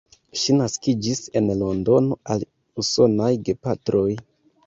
Ŝi 0.43 0.53
naskiĝis 0.59 1.19
en 1.41 1.51
Londono 1.59 2.17
al 2.35 2.47
usonaj 2.85 3.31
gepatroj. 3.51 4.09